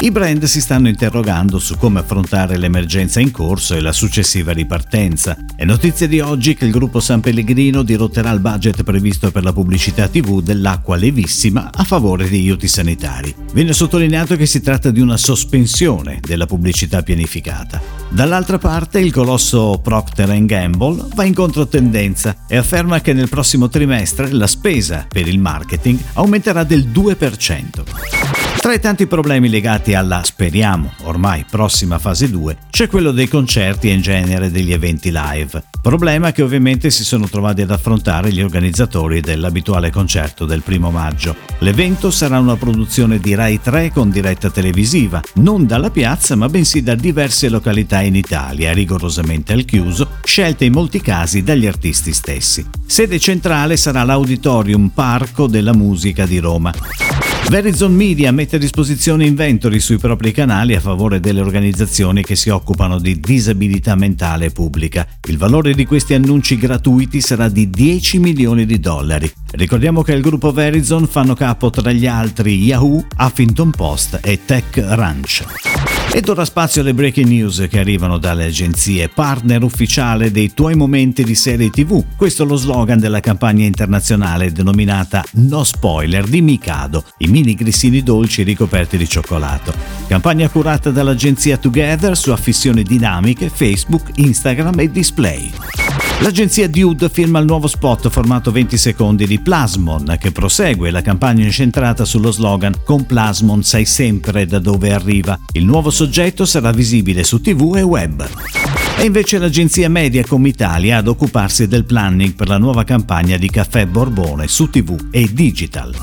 I 0.00 0.10
brand 0.10 0.44
si 0.44 0.60
stanno 0.60 0.88
interrogando 0.88 1.58
su 1.58 1.76
come 1.78 2.00
affrontare 2.00 2.58
l'emergenza 2.58 3.20
in 3.20 3.30
corso 3.30 3.74
e 3.74 3.80
la 3.80 3.92
successiva 3.92 4.52
ripartenza. 4.52 5.36
È 5.56 5.64
notizia 5.64 6.06
di 6.06 6.20
oggi 6.20 6.54
che 6.54 6.66
il 6.66 6.72
gruppo 6.72 7.00
San 7.00 7.20
Pellegrino 7.20 7.82
dirotterà 7.82 8.30
il 8.32 8.40
budget 8.40 8.82
previsto 8.82 9.30
per 9.30 9.44
la 9.44 9.52
pubblicità 9.52 10.08
TV 10.08 10.42
dell'acqua 10.42 10.96
levissima 10.96 11.70
a 11.72 11.84
favore 11.84 12.28
degli 12.28 12.40
aiuti 12.40 12.68
sanitari. 12.68 13.34
Viene 13.52 13.72
sottolineato 13.72 14.36
che 14.36 14.46
si 14.46 14.60
tratta 14.60 14.90
di 14.90 15.00
una 15.00 15.16
sospensione 15.16 16.20
della 16.20 16.46
pubblicità 16.46 17.02
pianificata. 17.02 17.80
Dall'altra 18.10 18.58
parte 18.58 19.00
il 19.00 19.12
colosso 19.12 19.80
Procter 19.82 20.44
Gamble 20.44 21.06
va 21.14 21.24
in 21.24 21.34
controtendenza 21.34 22.44
e 22.46 22.56
afferma 22.56 23.00
che 23.00 23.12
nel 23.14 23.28
prossimo 23.28 23.68
trimestre 23.68 24.30
la 24.32 24.46
spesa 24.46 25.06
per 25.08 25.28
il 25.28 25.38
marketing 25.38 25.98
aumenterà 26.14 26.64
del 26.64 26.88
2%. 26.88 28.13
Tra 28.56 28.72
i 28.72 28.80
tanti 28.80 29.06
problemi 29.06 29.50
legati 29.50 29.94
alla, 29.94 30.22
speriamo, 30.24 30.92
ormai 31.02 31.44
prossima 31.48 31.98
fase 31.98 32.30
2, 32.30 32.56
c'è 32.70 32.88
quello 32.88 33.10
dei 33.10 33.28
concerti 33.28 33.90
e 33.90 33.92
in 33.92 34.00
genere 34.00 34.50
degli 34.50 34.72
eventi 34.72 35.12
live. 35.12 35.62
Problema 35.82 36.32
che 36.32 36.40
ovviamente 36.40 36.88
si 36.88 37.04
sono 37.04 37.28
trovati 37.28 37.60
ad 37.60 37.70
affrontare 37.70 38.32
gli 38.32 38.40
organizzatori 38.40 39.20
dell'abituale 39.20 39.90
concerto 39.90 40.46
del 40.46 40.62
primo 40.62 40.90
maggio. 40.90 41.36
L'evento 41.58 42.10
sarà 42.10 42.38
una 42.38 42.56
produzione 42.56 43.18
di 43.18 43.34
Rai 43.34 43.60
3 43.60 43.92
con 43.92 44.08
diretta 44.08 44.48
televisiva, 44.48 45.20
non 45.34 45.66
dalla 45.66 45.90
piazza 45.90 46.34
ma 46.34 46.48
bensì 46.48 46.82
da 46.82 46.94
diverse 46.94 47.50
località 47.50 48.00
in 48.00 48.16
Italia, 48.16 48.72
rigorosamente 48.72 49.52
al 49.52 49.66
chiuso, 49.66 50.08
scelte 50.24 50.64
in 50.64 50.72
molti 50.72 51.02
casi 51.02 51.42
dagli 51.42 51.66
artisti 51.66 52.14
stessi. 52.14 52.66
Sede 52.86 53.18
centrale 53.18 53.76
sarà 53.76 54.04
l'Auditorium 54.04 54.88
Parco 54.88 55.46
della 55.46 55.74
Musica 55.74 56.24
di 56.24 56.38
Roma. 56.38 56.72
Verizon 57.48 57.94
Media 57.94 58.32
mette 58.32 58.56
a 58.56 58.58
disposizione 58.58 59.26
inventori 59.26 59.78
sui 59.78 59.98
propri 59.98 60.32
canali 60.32 60.74
a 60.74 60.80
favore 60.80 61.20
delle 61.20 61.40
organizzazioni 61.40 62.22
che 62.24 62.36
si 62.36 62.48
occupano 62.48 62.98
di 62.98 63.20
disabilità 63.20 63.94
mentale 63.94 64.50
pubblica. 64.50 65.06
Il 65.28 65.38
valore 65.38 65.74
di 65.74 65.84
questi 65.84 66.14
annunci 66.14 66.56
gratuiti 66.56 67.20
sarà 67.20 67.48
di 67.48 67.70
10 67.70 68.18
milioni 68.18 68.64
di 68.66 68.80
dollari. 68.80 69.32
Ricordiamo 69.56 70.02
che 70.02 70.12
il 70.12 70.20
gruppo 70.20 70.50
Verizon 70.50 71.06
fanno 71.06 71.34
capo 71.34 71.70
tra 71.70 71.92
gli 71.92 72.08
altri 72.08 72.56
Yahoo, 72.64 73.06
Huffington 73.16 73.70
Post 73.70 74.18
e 74.20 74.44
Tech 74.44 74.82
Ranch. 74.84 75.44
Ed 76.12 76.28
ora 76.28 76.44
spazio 76.44 76.80
alle 76.80 76.92
breaking 76.92 77.28
news 77.28 77.66
che 77.70 77.78
arrivano 77.78 78.18
dalle 78.18 78.46
agenzie 78.46 79.08
partner 79.08 79.62
ufficiale 79.62 80.32
dei 80.32 80.54
tuoi 80.54 80.74
momenti 80.74 81.22
di 81.22 81.36
serie 81.36 81.70
TV. 81.70 82.02
Questo 82.16 82.42
è 82.42 82.46
lo 82.46 82.56
slogan 82.56 82.98
della 82.98 83.20
campagna 83.20 83.64
internazionale 83.64 84.50
denominata 84.50 85.24
No 85.34 85.62
Spoiler 85.62 86.26
di 86.26 86.40
Mikado, 86.40 87.04
i 87.18 87.28
mini 87.28 87.54
grissini 87.54 88.02
dolci 88.02 88.42
ricoperti 88.42 88.96
di 88.96 89.08
cioccolato. 89.08 89.72
Campagna 90.08 90.48
curata 90.48 90.90
dall'agenzia 90.90 91.58
Together 91.58 92.16
su 92.16 92.32
affissioni 92.32 92.82
dinamiche, 92.82 93.48
Facebook, 93.48 94.10
Instagram 94.16 94.80
e 94.80 94.90
display. 94.90 95.52
L'agenzia 96.20 96.68
Dude 96.68 97.10
firma 97.10 97.38
il 97.38 97.44
nuovo 97.44 97.66
spot 97.66 98.08
formato 98.08 98.50
20 98.50 98.78
secondi 98.78 99.26
di 99.26 99.40
Plasmon 99.40 100.16
che 100.18 100.32
prosegue 100.32 100.90
la 100.90 101.02
campagna 101.02 101.44
incentrata 101.44 102.04
sullo 102.04 102.30
slogan 102.30 102.74
Con 102.84 103.04
Plasmon 103.04 103.62
sai 103.62 103.84
sempre 103.84 104.46
da 104.46 104.58
dove 104.58 104.92
arriva. 104.92 105.38
Il 105.52 105.64
nuovo 105.64 105.90
soggetto 105.90 106.44
sarà 106.46 106.70
visibile 106.70 107.24
su 107.24 107.40
TV 107.40 107.74
e 107.76 107.82
web. 107.82 108.26
E 108.96 109.04
invece 109.04 109.38
l'agenzia 109.38 109.90
Mediacom 109.90 110.46
Italia 110.46 110.98
ad 110.98 111.08
occuparsi 111.08 111.66
del 111.66 111.84
planning 111.84 112.32
per 112.34 112.48
la 112.48 112.58
nuova 112.58 112.84
campagna 112.84 113.36
di 113.36 113.50
Caffè 113.50 113.86
Borbone 113.86 114.46
su 114.48 114.70
TV 114.70 115.08
e 115.10 115.28
digital. 115.32 115.94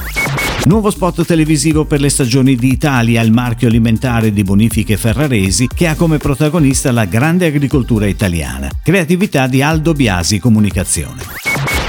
Nuovo 0.63 0.91
spot 0.91 1.25
televisivo 1.25 1.85
per 1.85 1.99
le 1.99 2.09
stagioni 2.09 2.55
di 2.55 2.71
Italia, 2.71 3.23
il 3.23 3.31
marchio 3.31 3.67
alimentare 3.67 4.31
di 4.31 4.43
bonifiche 4.43 4.95
ferraresi 4.95 5.67
che 5.67 5.87
ha 5.87 5.95
come 5.95 6.19
protagonista 6.19 6.91
la 6.91 7.05
grande 7.05 7.47
agricoltura 7.47 8.05
italiana. 8.05 8.69
Creatività 8.83 9.47
di 9.47 9.63
Aldo 9.63 9.93
Biasi 9.93 10.37
Comunicazione. 10.37 11.23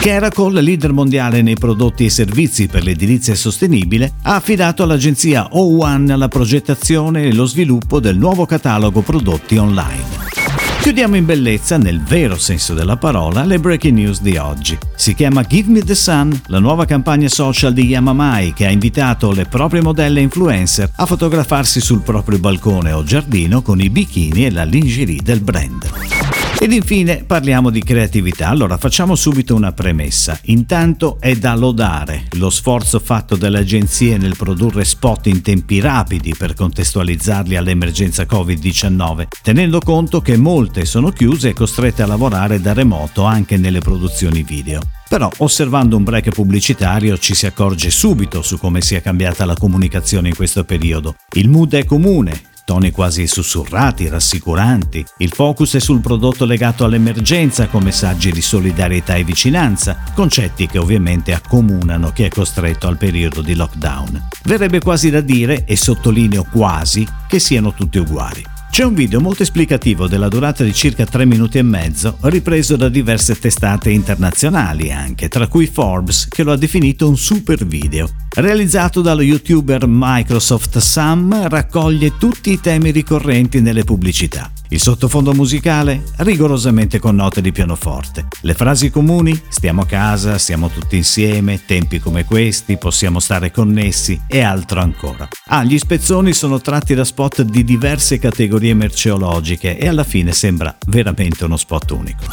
Caracol, 0.00 0.54
leader 0.54 0.92
mondiale 0.92 1.42
nei 1.42 1.54
prodotti 1.54 2.06
e 2.06 2.10
servizi 2.10 2.66
per 2.66 2.82
l'edilizia 2.82 3.34
sostenibile, 3.34 4.14
ha 4.22 4.36
affidato 4.36 4.82
all'agenzia 4.82 5.50
O1 5.52 6.16
la 6.16 6.28
progettazione 6.28 7.24
e 7.24 7.34
lo 7.34 7.44
sviluppo 7.44 8.00
del 8.00 8.16
nuovo 8.16 8.46
catalogo 8.46 9.02
prodotti 9.02 9.58
online. 9.58 10.41
Chiudiamo 10.82 11.14
in 11.14 11.24
bellezza, 11.24 11.78
nel 11.78 12.02
vero 12.02 12.36
senso 12.36 12.74
della 12.74 12.96
parola, 12.96 13.44
le 13.44 13.60
breaking 13.60 13.96
news 13.96 14.20
di 14.20 14.36
oggi. 14.36 14.76
Si 14.96 15.14
chiama 15.14 15.44
Give 15.44 15.70
Me 15.70 15.80
the 15.80 15.94
Sun, 15.94 16.38
la 16.46 16.58
nuova 16.58 16.86
campagna 16.86 17.28
social 17.28 17.72
di 17.72 17.86
Yamamai 17.86 18.52
che 18.52 18.66
ha 18.66 18.70
invitato 18.70 19.30
le 19.30 19.44
proprie 19.44 19.80
modelle 19.80 20.20
influencer 20.20 20.90
a 20.96 21.06
fotografarsi 21.06 21.80
sul 21.80 22.02
proprio 22.02 22.40
balcone 22.40 22.90
o 22.90 23.04
giardino 23.04 23.62
con 23.62 23.80
i 23.80 23.90
bikini 23.90 24.46
e 24.46 24.50
la 24.50 24.64
lingerie 24.64 25.22
del 25.22 25.40
brand. 25.40 26.41
Ed 26.62 26.72
infine 26.72 27.24
parliamo 27.24 27.70
di 27.70 27.82
creatività. 27.82 28.46
Allora 28.46 28.76
facciamo 28.76 29.16
subito 29.16 29.52
una 29.56 29.72
premessa. 29.72 30.38
Intanto 30.44 31.16
è 31.18 31.34
da 31.34 31.56
lodare 31.56 32.26
lo 32.34 32.50
sforzo 32.50 33.00
fatto 33.00 33.34
dalle 33.34 33.58
agenzie 33.58 34.16
nel 34.16 34.36
produrre 34.36 34.84
spot 34.84 35.26
in 35.26 35.42
tempi 35.42 35.80
rapidi 35.80 36.36
per 36.38 36.54
contestualizzarli 36.54 37.56
all'emergenza 37.56 38.22
Covid-19, 38.30 39.26
tenendo 39.42 39.80
conto 39.80 40.20
che 40.20 40.36
molte 40.36 40.84
sono 40.84 41.10
chiuse 41.10 41.48
e 41.48 41.52
costrette 41.52 42.02
a 42.02 42.06
lavorare 42.06 42.60
da 42.60 42.72
remoto 42.72 43.24
anche 43.24 43.56
nelle 43.56 43.80
produzioni 43.80 44.44
video. 44.44 44.82
Però 45.08 45.28
osservando 45.38 45.96
un 45.96 46.04
break 46.04 46.28
pubblicitario 46.28 47.18
ci 47.18 47.34
si 47.34 47.44
accorge 47.44 47.90
subito 47.90 48.40
su 48.40 48.56
come 48.56 48.82
sia 48.82 49.00
cambiata 49.00 49.44
la 49.44 49.54
comunicazione 49.54 50.28
in 50.28 50.36
questo 50.36 50.62
periodo. 50.62 51.16
Il 51.32 51.48
mood 51.48 51.74
è 51.74 51.84
comune, 51.84 52.40
toni 52.64 52.90
quasi 52.90 53.26
sussurrati, 53.26 54.08
rassicuranti. 54.08 55.04
Il 55.18 55.32
focus 55.32 55.74
è 55.74 55.80
sul 55.80 56.00
prodotto 56.00 56.44
legato 56.44 56.84
all'emergenza 56.84 57.68
con 57.68 57.82
messaggi 57.82 58.32
di 58.32 58.42
solidarietà 58.42 59.14
e 59.14 59.24
vicinanza, 59.24 60.02
concetti 60.14 60.66
che 60.66 60.78
ovviamente 60.78 61.32
accomunano 61.32 62.12
chi 62.12 62.24
è 62.24 62.28
costretto 62.28 62.88
al 62.88 62.98
periodo 62.98 63.42
di 63.42 63.54
lockdown. 63.54 64.28
Verrebbe 64.44 64.80
quasi 64.80 65.10
da 65.10 65.20
dire, 65.20 65.64
e 65.64 65.76
sottolineo 65.76 66.44
quasi, 66.50 67.06
che 67.26 67.38
siano 67.38 67.72
tutti 67.72 67.98
uguali. 67.98 68.51
C'è 68.72 68.84
un 68.84 68.94
video 68.94 69.20
molto 69.20 69.42
esplicativo 69.42 70.08
della 70.08 70.28
durata 70.28 70.64
di 70.64 70.72
circa 70.72 71.04
3 71.04 71.26
minuti 71.26 71.58
e 71.58 71.62
mezzo, 71.62 72.16
ripreso 72.22 72.74
da 72.74 72.88
diverse 72.88 73.38
testate 73.38 73.90
internazionali 73.90 74.90
anche, 74.90 75.28
tra 75.28 75.46
cui 75.46 75.66
Forbes, 75.66 76.26
che 76.26 76.42
lo 76.42 76.52
ha 76.52 76.56
definito 76.56 77.06
un 77.06 77.18
super 77.18 77.66
video. 77.66 78.08
Realizzato 78.30 79.02
dallo 79.02 79.20
youtuber 79.20 79.84
Microsoft 79.86 80.78
Sam, 80.78 81.48
raccoglie 81.48 82.16
tutti 82.16 82.50
i 82.50 82.60
temi 82.60 82.92
ricorrenti 82.92 83.60
nelle 83.60 83.84
pubblicità. 83.84 84.50
Il 84.72 84.80
sottofondo 84.80 85.34
musicale 85.34 86.02
rigorosamente 86.16 86.98
con 86.98 87.14
note 87.14 87.42
di 87.42 87.52
pianoforte. 87.52 88.28
Le 88.40 88.54
frasi 88.54 88.88
comuni 88.88 89.38
stiamo 89.48 89.82
a 89.82 89.86
casa, 89.86 90.38
siamo 90.38 90.70
tutti 90.70 90.96
insieme, 90.96 91.66
tempi 91.66 91.98
come 91.98 92.24
questi, 92.24 92.78
possiamo 92.78 93.20
stare 93.20 93.50
connessi 93.50 94.18
e 94.26 94.40
altro 94.40 94.80
ancora. 94.80 95.28
Ah, 95.48 95.62
gli 95.62 95.76
spezzoni 95.76 96.32
sono 96.32 96.58
tratti 96.62 96.94
da 96.94 97.04
spot 97.04 97.42
di 97.42 97.64
diverse 97.64 98.18
categorie 98.18 98.72
merceologiche 98.72 99.76
e 99.76 99.88
alla 99.88 100.04
fine 100.04 100.32
sembra 100.32 100.74
veramente 100.86 101.44
uno 101.44 101.58
spot 101.58 101.90
unico. 101.90 102.24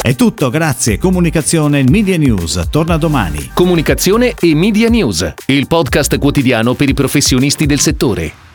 È 0.00 0.16
tutto, 0.16 0.50
grazie. 0.50 0.98
Comunicazione 0.98 1.84
Media 1.84 2.18
News 2.18 2.60
torna 2.72 2.96
domani. 2.96 3.50
Comunicazione 3.54 4.34
e 4.36 4.52
Media 4.56 4.88
News, 4.88 5.32
il 5.46 5.68
podcast 5.68 6.18
quotidiano 6.18 6.74
per 6.74 6.88
i 6.88 6.94
professionisti 6.94 7.66
del 7.66 7.78
settore. 7.78 8.46